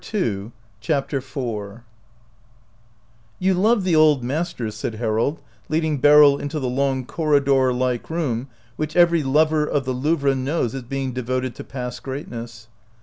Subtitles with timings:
[0.01, 1.33] 7i CHAPTER IV
[3.39, 7.33] "A^OU love the old masters," said Har ^ old, leading Beryl into the long cor
[7.39, 12.01] ridor like room which every lover of the Louvre knows as being devoted to past
[12.01, 12.67] greatness.